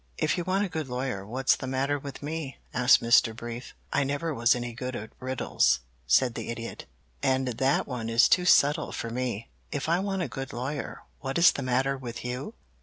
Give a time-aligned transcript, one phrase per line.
[0.17, 3.35] "If you want a good lawyer, what's the matter with me?" asked Mr.
[3.35, 3.75] Brief.
[3.93, 6.87] "I never was any good at riddles," said the Idiot,
[7.21, 9.49] "and that one is too subtle for me.
[9.71, 12.55] If I want a good lawyer, what is the matter with you?